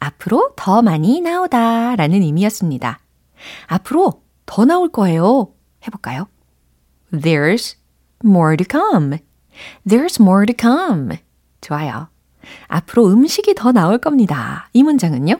앞으로 0.00 0.52
더 0.56 0.82
많이 0.82 1.20
나오다 1.20 1.94
라는 1.94 2.22
의미였습니다. 2.22 2.98
앞으로 3.66 4.22
더 4.46 4.64
나올 4.64 4.90
거예요. 4.90 5.52
해볼까요? 5.86 6.26
There's 7.12 7.76
more 8.24 8.56
to 8.56 8.66
come. 8.68 9.18
There's 9.86 10.20
more 10.20 10.46
to 10.46 10.54
come. 10.58 11.18
좋아요. 11.60 12.08
앞으로 12.66 13.06
음식이 13.08 13.54
더 13.54 13.72
나올 13.72 13.98
겁니다. 13.98 14.68
이 14.72 14.82
문장은요? 14.82 15.36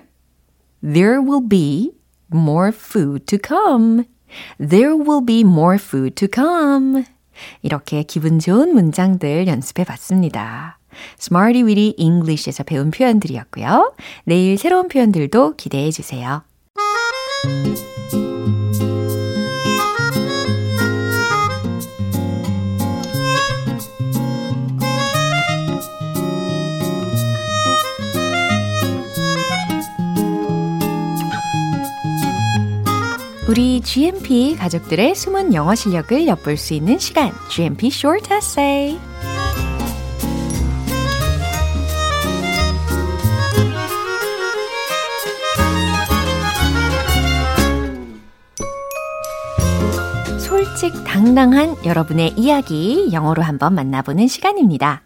There 0.83 1.19
will 1.21 1.49
be 1.49 1.93
more 2.33 2.71
food 2.75 3.27
to 3.27 3.39
come. 3.43 4.05
There 4.59 4.95
will 4.95 5.25
be 5.25 5.41
more 5.41 5.77
food 5.77 6.15
to 6.15 6.29
come. 6.33 7.05
이렇게 7.63 8.03
기분 8.03 8.39
좋은 8.39 8.73
문장들 8.75 9.47
연습해 9.47 9.85
봤습니다. 9.85 10.79
Smarty 11.19 11.63
Weedy 11.65 11.95
English에서 11.97 12.65
배운 12.65 12.91
표현들이었고요. 12.91 13.95
내일 14.25 14.59
새로운 14.59 14.89
표현들도 14.89 15.57
기대해 15.57 15.91
주세요. 15.91 16.43
우리 33.51 33.81
GMP 33.81 34.55
가족들의 34.55 35.17
숨은 35.17 35.55
영어 35.55 35.75
실력을 35.75 36.25
엿볼 36.25 36.57
수 36.57 36.73
있는 36.73 37.01
시간, 37.01 37.33
GMP 37.51 37.89
Short 37.89 38.33
Essay. 38.33 38.97
솔직 50.39 50.93
당당한 51.05 51.75
여러분의 51.85 52.35
이야기 52.37 53.09
영어로 53.13 53.43
한번 53.43 53.75
만나보는 53.75 54.29
시간입니다. 54.29 55.03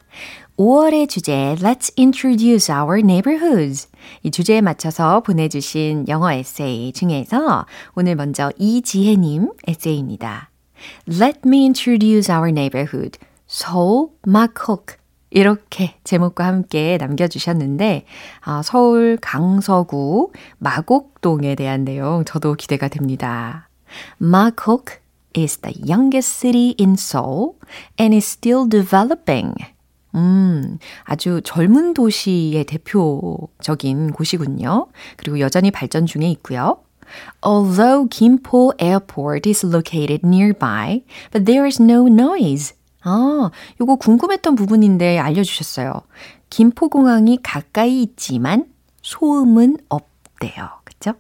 5월의 0.57 1.09
주제 1.09 1.57
Let's 1.59 1.93
introduce 1.99 2.73
our 2.73 2.99
neighborhoods. 3.01 3.89
이 4.23 4.31
주제에 4.31 4.61
맞춰서 4.61 5.21
보내주신 5.21 6.07
영어 6.07 6.31
에세이 6.33 6.93
중에서 6.93 7.67
오늘 7.97 8.15
먼저 8.15 8.53
이지혜님 8.57 9.51
에세이입니다. 9.67 10.51
Let 11.09 11.41
me 11.45 11.63
introduce 11.63 12.33
our 12.33 12.51
neighborhood. 12.51 13.19
서울 13.49 14.11
마콕. 14.23 14.87
이렇게 15.31 15.97
제목과 16.05 16.47
함께 16.47 16.99
남겨주셨는데 17.01 18.05
아, 18.43 18.63
서울 18.63 19.19
강서구 19.21 20.31
마곡동에 20.59 21.57
대한 21.57 21.85
내용 21.85 22.25
저도 22.25 22.55
기대가 22.55 22.87
됩니다. 22.87 23.69
마콕 24.19 24.85
is 25.37 25.59
the 25.59 25.75
youngest 25.85 26.33
city 26.39 26.77
in 26.79 26.93
Seoul 26.93 27.55
and 27.99 28.15
is 28.15 28.25
still 28.25 28.69
developing. 28.69 29.74
음, 30.15 30.79
아주 31.03 31.41
젊은 31.45 31.95
도시의 31.95 32.65
대표적인 32.65 34.13
곳이군요. 34.13 34.87
그리고 35.17 35.41
여전히 35.41 35.71
발전 35.71 36.07
중에 36.07 36.29
있고요. 36.31 36.79
Although 37.45 38.09
Gimpo 38.09 38.73
Airport 38.81 39.49
is 39.49 39.65
located 39.65 40.27
nearby, 40.27 41.03
but 41.33 41.45
there 41.45 41.67
is 41.67 41.81
no 41.81 42.07
noise. 42.07 42.75
아, 43.03 43.51
요거 43.81 43.97
궁금했던 43.97 44.55
부분인데 44.55 45.19
알려주셨어요. 45.19 45.93
김포공항이 46.49 47.41
가까이 47.43 48.03
있지만 48.03 48.67
소음은 49.03 49.79
없대요. 49.89 50.81
그쵸? 50.85 51.15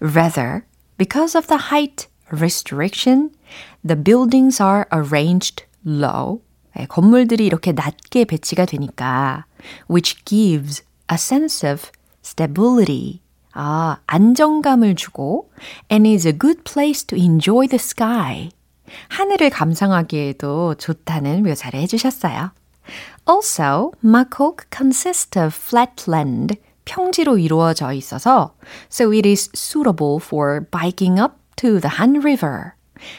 Rather, 0.00 0.62
because 0.96 1.36
of 1.36 1.48
the 1.48 1.72
height 1.72 2.08
restriction, 2.30 3.30
the 3.84 4.00
buildings 4.00 4.62
are 4.62 4.86
arranged 4.92 5.64
low 5.84 6.42
건물들이 6.88 7.46
이렇게 7.46 7.72
낮게 7.72 8.24
배치가 8.24 8.64
되니까 8.64 9.46
which 9.90 10.24
gives 10.24 10.82
a 11.10 11.14
sense 11.14 11.68
of 11.68 11.90
stability. 12.24 13.20
아, 13.52 13.98
안정감을 14.06 14.96
주고 14.96 15.50
and 15.90 16.08
is 16.08 16.26
a 16.26 16.38
good 16.38 16.62
place 16.64 17.06
to 17.06 17.18
enjoy 17.18 17.66
the 17.66 17.76
sky. 17.76 18.50
하늘을 19.08 19.50
감상하기에도 19.50 20.74
좋다는 20.74 21.42
묘사를 21.42 21.78
해주셨어요. 21.80 22.50
Also, 23.28 23.92
Makok 24.04 24.66
consists 24.70 25.38
of 25.38 25.54
flat 25.54 26.08
land, 26.08 26.56
평지로 26.84 27.38
이루어져 27.38 27.92
있어서 27.92 28.54
so 28.90 29.10
it 29.12 29.28
is 29.28 29.50
suitable 29.54 30.18
for 30.22 30.66
biking 30.70 31.20
up 31.20 31.34
to 31.56 31.80
the 31.80 31.96
Han 31.98 32.18
River. 32.18 32.72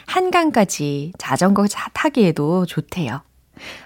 한강까지 0.05 1.13
자전거 1.17 1.67
타기에도 1.67 2.65
좋대요. 2.65 3.21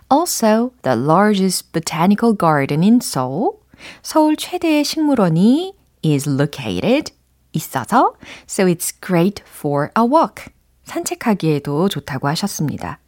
Also, 0.08 0.72
the 0.82 0.94
largest 0.94 1.72
botanical 1.72 2.32
garden 2.32 2.82
in 2.82 3.00
Seoul, 3.02 3.60
서울 4.02 4.36
최대의 4.36 4.84
식물원이 4.84 5.74
is 6.04 6.28
located, 6.28 7.12
있어서, 7.52 8.14
so 8.46 8.66
it's 8.66 8.92
great 9.00 9.42
for 9.46 9.90
a 9.96 10.04
walk. 10.04 10.44
산책하기에도 10.84 11.88
좋다고 11.88 12.28
하셨습니다. 12.28 12.98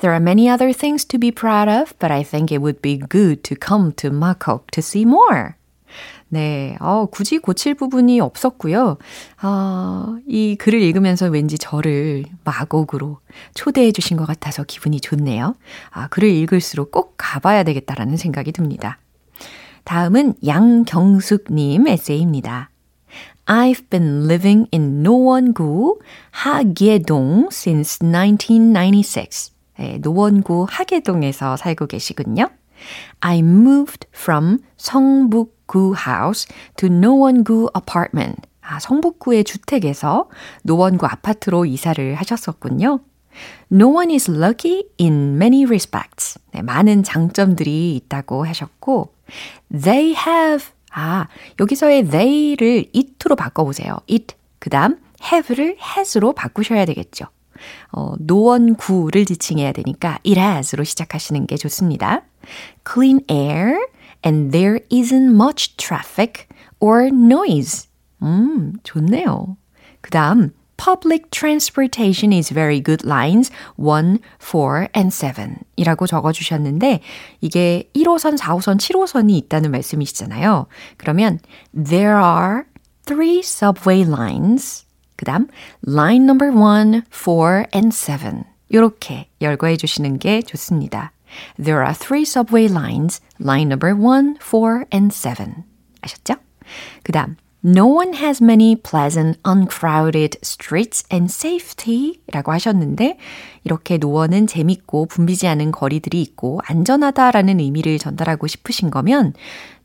There 0.00 0.12
are 0.12 0.20
many 0.20 0.48
other 0.48 0.72
things 0.72 1.04
to 1.06 1.18
be 1.18 1.30
proud 1.30 1.68
of, 1.68 1.92
but 1.98 2.10
I 2.10 2.22
think 2.22 2.50
it 2.50 2.62
would 2.62 2.80
be 2.80 2.96
good 2.96 3.44
to 3.44 3.54
come 3.54 3.92
to 3.96 4.10
Makok 4.10 4.70
to 4.72 4.80
see 4.80 5.04
more. 5.04 5.56
네, 6.33 6.75
어, 6.79 7.05
굳이 7.05 7.37
고칠 7.37 7.75
부분이 7.75 8.19
없었고요. 8.19 8.97
어, 9.43 10.15
이 10.27 10.55
글을 10.55 10.81
읽으면서 10.81 11.27
왠지 11.27 11.59
저를 11.59 12.23
마곡으로 12.43 13.19
초대해 13.53 13.91
주신 13.91 14.17
것 14.17 14.25
같아서 14.25 14.63
기분이 14.63 14.99
좋네요. 14.99 15.55
아, 15.91 16.07
글을 16.07 16.27
읽을수록 16.27 16.89
꼭 16.89 17.13
가봐야 17.17 17.61
되겠다라는 17.61 18.17
생각이 18.17 18.51
듭니다. 18.51 18.97
다음은 19.83 20.33
양경숙님 20.43 21.87
에세이입니다. 21.87 22.71
I've 23.45 23.87
been 23.91 24.23
living 24.23 24.67
in 24.73 25.03
노원구 25.03 25.99
하계동 26.31 27.49
since 27.51 27.99
1996. 27.99 29.53
네, 29.77 29.99
노원구 30.01 30.65
하계동에서 30.67 31.57
살고 31.57 31.85
계시군요. 31.85 32.49
I 33.25 33.39
moved 33.39 34.05
from 34.13 34.59
성북구 34.75 35.95
house 35.95 36.45
to 36.75 36.89
노원구 36.89 37.69
apartment. 37.73 38.41
아, 38.61 38.79
성북구의 38.79 39.45
주택에서 39.45 40.29
노원구 40.63 41.05
아파트로 41.05 41.65
이사를 41.65 42.15
하셨었군요. 42.15 42.99
No 43.71 43.93
one 43.93 44.13
is 44.13 44.29
lucky 44.29 44.83
in 44.99 45.37
many 45.37 45.63
respects. 45.65 46.37
네, 46.51 46.61
많은 46.61 47.03
장점들이 47.03 47.95
있다고 47.95 48.45
하셨고, 48.45 49.13
they 49.71 50.13
have. 50.15 50.67
아, 50.91 51.27
여기서의 51.61 52.09
they를 52.09 52.91
it로 52.93 53.37
바꿔보세요. 53.37 53.99
it. 54.11 54.35
그 54.59 54.69
다음 54.69 54.97
have를 55.23 55.77
has로 55.79 56.33
바꾸셔야 56.33 56.83
되겠죠. 56.85 57.25
어, 57.91 58.13
노원구를 58.19 59.25
지칭해야 59.25 59.71
되니까 59.71 60.19
it 60.25 60.39
has로 60.39 60.83
시작하시는 60.83 61.45
게 61.47 61.55
좋습니다. 61.57 62.23
Clean 62.85 63.19
air 63.29 63.77
and 64.25 64.51
there 64.51 64.79
isn't 64.91 65.33
much 65.33 65.75
traffic 65.77 66.47
or 66.79 67.07
noise. 67.07 67.87
음, 68.21 68.73
좋네요. 68.83 69.57
그 70.01 70.11
다음 70.11 70.51
Public 70.75 71.29
transportation 71.31 72.33
is 72.33 72.49
very 72.49 72.81
good 72.81 73.05
lines 73.05 73.51
1, 73.77 74.19
4, 74.39 74.87
and 74.95 75.13
7 75.13 75.55
이라고 75.77 76.07
적어주셨는데 76.07 76.99
이게 77.41 77.89
1호선, 77.95 78.37
4호선, 78.37 78.79
7호선이 78.79 79.31
있다는 79.31 79.71
말씀이시잖아요. 79.71 80.67
그러면 80.97 81.39
There 81.73 82.19
are 82.21 82.63
three 83.05 83.39
subway 83.39 84.01
lines 84.01 84.85
그 85.15 85.25
다음 85.25 85.47
line 85.87 86.23
number 86.23 86.51
1, 86.51 87.03
4, 87.11 87.65
and 87.73 87.95
7 87.95 88.43
이렇게 88.69 89.27
열거해 89.41 89.77
주시는 89.77 90.19
게 90.19 90.41
좋습니다. 90.41 91.11
There 91.57 91.81
are 91.81 91.93
three 91.93 92.23
subway 92.23 92.65
lines, 92.65 93.21
line 93.39 93.71
number 93.71 93.93
1, 93.95 94.37
4, 94.41 94.85
and 94.93 95.13
7. 95.13 95.63
아셨죠? 96.01 96.35
그 97.03 97.11
다음, 97.11 97.35
No 97.65 97.87
one 97.87 98.13
has 98.15 98.43
many 98.43 98.75
pleasant, 98.75 99.39
uncrowded 99.47 100.37
streets 100.43 101.05
and 101.11 101.31
safety 101.31 102.19
라고 102.27 102.51
하셨는데, 102.51 103.17
이렇게 103.63 103.97
노원은 103.97 104.47
재밌고 104.47 105.05
붐비지 105.05 105.47
않은 105.47 105.71
거리들이 105.71 106.21
있고 106.21 106.59
안전하다라는 106.65 107.61
의미를 107.61 107.99
전달하고 107.99 108.47
싶으신 108.47 108.91
거면, 108.91 109.33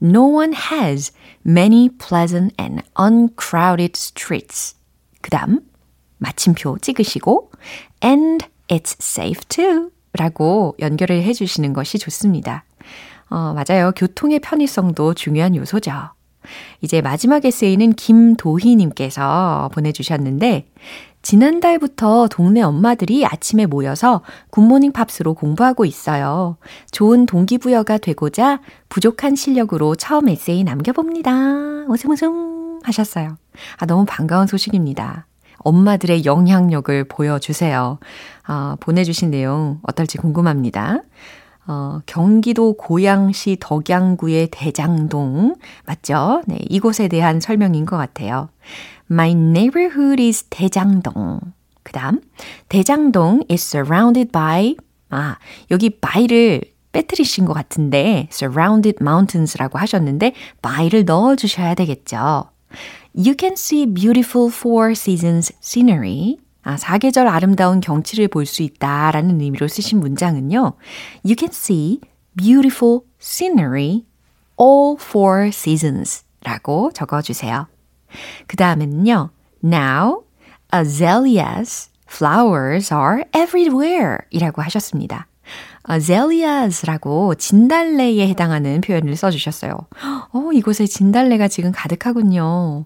No 0.03 0.27
one 0.27 0.55
has 0.73 1.13
many 1.47 1.89
pleasant 1.89 2.53
and 2.61 2.83
uncrowded 2.99 3.93
streets. 3.97 4.78
그 5.21 5.31
다음, 5.31 5.61
마침표 6.19 6.79
찍으시고, 6.81 7.51
and 8.05 8.47
it's 8.69 8.97
safe 9.01 9.43
too. 9.49 9.91
라고 10.13 10.75
연결을 10.81 11.23
해주시는 11.23 11.73
것이 11.73 11.99
좋습니다. 11.99 12.65
어, 13.31 13.55
맞아요. 13.55 13.93
교통의 13.95 14.41
편의성도 14.41 15.15
중요한 15.15 15.55
요소죠. 15.55 15.93
이제 16.81 17.03
마지막 17.03 17.45
에세이는 17.45 17.93
김도희님께서 17.93 19.71
보내주셨는데, 19.73 20.67
지난달부터 21.21 22.29
동네 22.29 22.63
엄마들이 22.63 23.27
아침에 23.27 23.67
모여서 23.67 24.23
굿모닝 24.51 24.93
팝스로 24.93 25.35
공부하고 25.35 25.85
있어요. 25.85 26.57
좋은 26.91 27.27
동기부여가 27.27 27.99
되고자 27.99 28.61
부족한 28.89 29.35
실력으로 29.35 29.95
처음 29.97 30.29
에세이 30.29 30.65
남겨봅니다. 30.65 31.33
웃음 31.89 32.13
하셨어요. 32.89 33.37
아, 33.79 33.87
너무 33.87 34.05
반가운 34.07 34.47
소식입니다. 34.47 35.27
엄마들의 35.59 36.25
영향력을 36.25 37.05
보여주세요. 37.05 37.99
어, 38.49 38.75
보내주신 38.81 39.31
내용 39.31 39.81
어떨지 39.83 40.19
궁금합니다. 40.19 41.01
어, 41.67 42.01
경기도 42.07 42.75
고양시 42.75 43.59
덕양구의 43.61 44.49
대장동 44.51 45.57
맞죠? 45.85 46.43
네, 46.47 46.59
이곳에 46.69 47.09
대한 47.09 47.41
설명인 47.41 47.85
것 47.85 47.97
같아요. 47.99 48.49
My 49.11 49.33
neighborhood 49.33 50.23
is 50.23 50.45
대장동. 50.49 51.41
그 51.83 51.93
다음, 51.93 52.21
대장동 52.69 53.45
is 53.51 53.63
surrounded 53.65 54.31
by, 54.33 54.77
아, 55.11 55.37
여기 55.71 55.91
by를 55.91 56.63
빼뜨리신 56.93 57.45
것 57.45 57.53
같은데, 57.53 58.29
surrounded 58.33 58.99
mountains라고 59.03 59.79
하셨는데, 59.79 60.35
by를 60.63 61.05
넣어주셔야 61.05 61.75
되겠죠. 61.75 62.51
You 63.15 63.35
can 63.37 63.53
see 63.53 63.87
beautiful 63.87 64.51
four 64.51 64.93
seasons 64.93 65.53
scenery. 65.61 66.39
아, 66.63 66.77
사계절 66.77 67.27
아름다운 67.27 67.81
경치를 67.81 68.29
볼 68.29 68.45
수 68.45 68.63
있다 68.63 69.11
라는 69.11 69.41
의미로 69.41 69.69
쓰신 69.69 70.01
문장은요. 70.01 70.75
You 71.25 71.35
can 71.39 71.51
see 71.51 72.01
beautiful 72.37 73.01
scenery 73.21 74.05
all 74.61 74.97
four 75.01 75.49
seasons 75.49 76.25
라고 76.45 76.91
적어주세요. 76.93 77.67
그 78.47 78.57
다음에는요. 78.57 79.31
Now, 79.65 80.25
azaleas, 80.73 81.91
flowers 82.09 82.93
are 82.93 83.25
everywhere 83.35 84.19
이라고 84.31 84.63
하셨습니다. 84.63 85.27
Azaleas라고 85.89 87.35
진달래에 87.35 88.29
해당하는 88.29 88.81
표현을 88.81 89.17
써주셨어요. 89.17 89.73
어, 90.33 90.51
이곳에 90.53 90.87
진달래가 90.87 91.49
지금 91.49 91.73
가득하군요. 91.73 92.85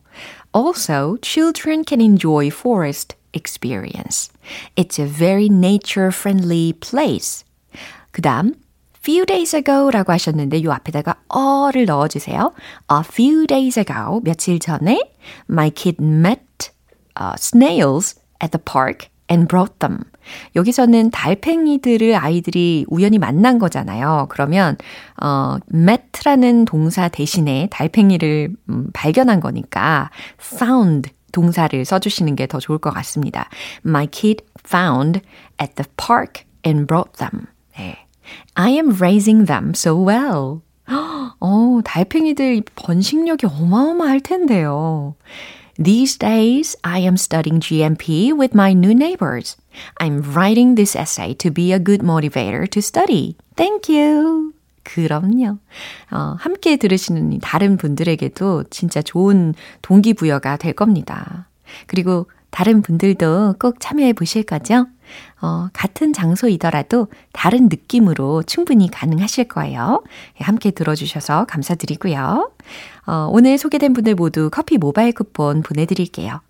Also, 0.54 1.16
children 1.20 1.82
can 1.86 2.00
enjoy 2.00 2.48
forest 2.48 3.16
experience. 3.34 4.30
It's 4.76 5.00
a 5.00 5.06
very 5.06 5.46
nature-friendly 5.46 6.74
place. 6.80 7.44
그 8.12 8.22
다음, 8.22 8.54
few 9.02 9.26
days 9.26 9.56
ago 9.56 9.90
라고 9.90 10.12
하셨는데 10.12 10.58
이 10.58 10.68
앞에다가 10.68 11.16
어를 11.28 11.86
넣어주세요. 11.86 12.52
A 12.92 13.00
few 13.00 13.46
days 13.46 13.78
ago, 13.78 14.20
며칠 14.22 14.58
전에 14.58 15.00
my 15.50 15.70
kid 15.70 16.00
met 16.00 16.70
uh, 17.20 17.34
snails 17.36 18.14
at 18.40 18.52
the 18.52 18.62
park 18.62 19.08
and 19.32 19.48
brought 19.48 19.78
them. 19.78 20.04
여기서는 20.54 21.10
달팽이들을 21.10 22.14
아이들이 22.14 22.84
우연히 22.88 23.18
만난 23.18 23.58
거잖아요. 23.58 24.26
그러면 24.28 24.76
어 25.20 25.56
met라는 25.72 26.66
동사 26.66 27.08
대신에 27.08 27.68
달팽이를 27.70 28.50
음, 28.68 28.86
발견한 28.92 29.40
거니까 29.40 30.10
found 30.40 31.10
동사를 31.32 31.84
써주시는 31.84 32.36
게 32.36 32.46
더 32.46 32.60
좋을 32.60 32.78
것 32.78 32.90
같습니다. 32.92 33.48
My 33.86 34.06
kid 34.06 34.44
found 34.68 35.20
at 35.60 35.74
the 35.74 35.88
park 35.96 36.44
and 36.66 36.86
brought 36.86 37.12
them. 37.18 37.46
네. 37.76 37.96
I 38.54 38.72
am 38.72 38.94
raising 39.00 39.46
them 39.46 39.72
so 39.74 39.96
well. 40.06 40.60
어, 41.40 41.80
달팽이들 41.84 42.62
번식력이 42.76 43.46
어마어마할 43.46 44.20
텐데요. 44.20 45.14
These 45.78 46.18
days, 46.18 46.76
I 46.84 46.98
am 47.00 47.16
studying 47.16 47.60
GMP 47.60 48.32
with 48.32 48.54
my 48.54 48.74
new 48.74 48.94
neighbors. 48.94 49.56
I'm 49.98 50.20
writing 50.20 50.74
this 50.74 50.94
essay 50.94 51.34
to 51.34 51.50
be 51.50 51.72
a 51.72 51.78
good 51.78 52.02
motivator 52.02 52.68
to 52.70 52.82
study. 52.82 53.36
Thank 53.56 53.88
you. 53.88 54.52
그럼요. 54.84 55.58
어, 56.10 56.36
함께 56.38 56.76
들으시는 56.76 57.38
다른 57.40 57.76
분들에게도 57.76 58.64
진짜 58.70 59.00
좋은 59.00 59.54
동기부여가 59.80 60.56
될 60.58 60.74
겁니다. 60.74 61.48
그리고 61.86 62.26
다른 62.52 62.82
분들도 62.82 63.56
꼭 63.58 63.76
참여해 63.80 64.12
보실 64.12 64.44
거죠? 64.44 64.86
어, 65.40 65.68
같은 65.72 66.12
장소이더라도 66.12 67.08
다른 67.32 67.64
느낌으로 67.64 68.42
충분히 68.44 68.90
가능하실 68.90 69.48
거예요. 69.48 70.04
함께 70.38 70.70
들어주셔서 70.70 71.46
감사드리고요. 71.46 72.52
어, 73.06 73.28
오늘 73.32 73.58
소개된 73.58 73.94
분들 73.94 74.14
모두 74.14 74.50
커피 74.50 74.78
모바일 74.78 75.12
쿠폰 75.12 75.62
보내드릴게요. 75.62 76.40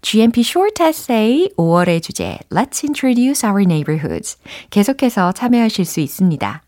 GMP 0.00 0.40
Short 0.40 0.82
Essay 0.82 1.50
5월의 1.56 2.02
주제 2.02 2.38
Let's 2.50 2.82
Introduce 2.82 3.48
Our 3.48 3.62
Neighborhoods 3.62 4.38
계속해서 4.70 5.32
참여하실 5.32 5.84
수 5.84 6.00
있습니다. 6.00 6.62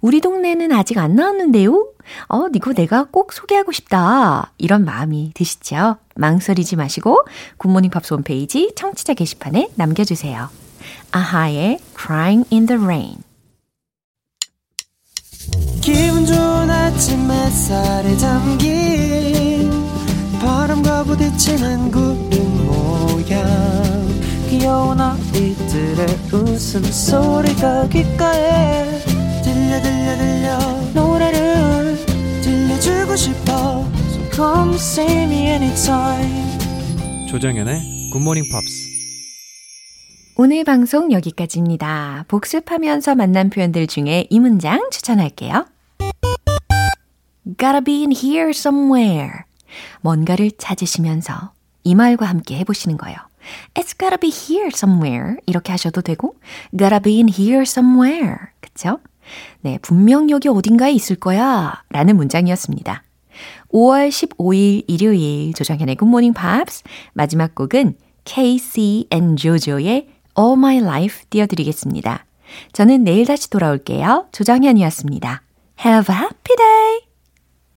우리 0.00 0.20
동네는 0.20 0.72
아직 0.72 0.98
안 0.98 1.14
나왔는데요? 1.14 1.88
어, 2.28 2.46
이거 2.54 2.72
내가 2.72 3.04
꼭 3.10 3.32
소개하고 3.32 3.72
싶다. 3.72 4.52
이런 4.58 4.84
마음이 4.84 5.32
드시죠? 5.34 5.96
망설이지 6.16 6.76
마시고 6.76 7.24
굿모닝 7.58 7.90
팝스 7.90 8.14
홈페이지 8.14 8.72
청취자 8.74 9.14
게시판에 9.14 9.70
남겨주세요. 9.74 10.48
아하의 11.12 11.78
Crying 11.96 12.48
in 12.52 12.66
the 12.66 12.82
Rain 12.82 13.16
기분 15.80 16.26
좋은 16.26 16.70
아침 16.70 17.30
햇살에 17.30 18.16
담긴 18.16 19.70
바람과 20.40 21.04
부딪히는 21.04 21.90
구름 21.90 22.66
모양 22.66 23.44
귀여운 24.48 25.00
아이들의 25.00 26.06
웃음소리가 26.32 27.88
귓가에 27.88 29.19
들려 29.70 29.82
들려 29.82 30.16
들려 30.16 30.58
노래를 30.94 31.96
들려주고 32.42 33.14
싶어 33.14 33.86
So 34.08 34.30
come 34.32 34.74
see 34.74 35.22
me 35.22 35.46
anytime 35.46 36.58
조정연의 37.28 38.10
굿모닝 38.12 38.42
팝스 38.50 38.90
오늘 40.38 40.64
방송 40.64 41.12
여기까지입니다. 41.12 42.24
복습하면서 42.26 43.14
만난 43.14 43.50
표현들 43.50 43.86
중에 43.86 44.26
이 44.28 44.40
문장 44.40 44.88
추천할게요. 44.90 45.66
Gotta 47.58 47.84
be 47.84 47.98
in 48.00 48.10
here 48.10 48.50
somewhere. 48.50 49.30
뭔가를 50.00 50.50
찾으시면서 50.58 51.52
이 51.84 51.94
말과 51.94 52.26
함께 52.26 52.56
해보시는 52.58 52.96
거예요. 52.96 53.18
It's 53.74 53.96
gotta 53.98 54.16
be 54.18 54.30
here 54.30 54.70
somewhere. 54.74 55.36
이렇게 55.46 55.72
하셔도 55.72 56.00
되고, 56.00 56.34
gotta 56.76 57.00
be 57.00 57.16
in 57.16 57.28
here 57.28 57.62
somewhere. 57.62 58.36
그쵸? 58.60 58.98
네, 59.60 59.78
분명 59.82 60.30
여기 60.30 60.48
어딘가에 60.48 60.92
있을 60.92 61.16
거야. 61.16 61.82
라는 61.90 62.16
문장이었습니다. 62.16 63.02
5월 63.72 64.08
15일 64.08 64.84
일요일 64.86 65.54
조정현의 65.54 65.96
굿모닝 65.96 66.34
팝스 66.34 66.82
마지막 67.12 67.54
곡은 67.54 67.96
KC 68.24 69.06
and 69.12 69.40
조조의 69.40 70.08
All 70.38 70.58
My 70.58 70.78
Life 70.78 71.24
띄워드리겠습니다. 71.30 72.26
저는 72.72 73.04
내일 73.04 73.26
다시 73.26 73.48
돌아올게요. 73.50 74.26
조정현이었습니다. 74.32 75.42
Have 75.84 76.14
a 76.14 76.20
happy 76.20 76.56
day! 76.56 77.09